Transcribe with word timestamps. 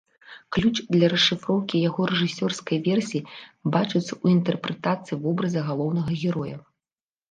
Ключ 0.55 0.79
для 0.95 1.09
расшыфроўкі 1.13 1.83
яго 1.89 2.01
рэжысёрскай 2.13 2.77
версіі 2.89 3.23
бачыцца 3.73 4.05
ў 4.07 4.25
інтэрпрэтацыі 4.41 5.23
вобраза 5.31 5.61
галоўнага 5.73 6.11
героя. 6.23 6.55